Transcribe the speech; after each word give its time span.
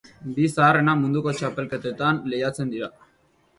Bi 0.37 0.45
zaharrenak 0.53 0.97
munduko 1.01 1.35
txapelketetan 1.41 2.25
lehiatzen 2.35 2.75
dira. 2.75 2.93